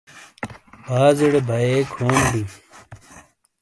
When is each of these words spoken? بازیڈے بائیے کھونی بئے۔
بازیڈے 0.85 1.41
بائیے 1.47 1.77
کھونی 1.93 2.17
بئے۔ 2.31 2.41